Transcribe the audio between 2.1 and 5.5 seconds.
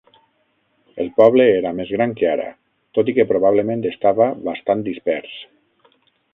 que ara, tot i que probablement estava bastant dispers.